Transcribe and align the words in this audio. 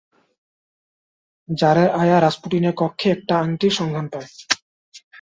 জারের 1.49 1.89
আয়া 2.01 2.17
রাসপুটিনের 2.19 2.73
কক্ষে 2.77 3.07
একটা 3.11 3.33
আংটির 3.37 3.73
সন্ধান 3.79 4.05
পায়। 4.13 4.29